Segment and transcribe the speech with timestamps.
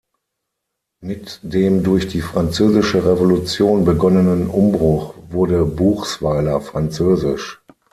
[1.03, 7.61] Mit dem durch die Französische Revolution begonnenen Umbruch wurde Buchsweiler französisch.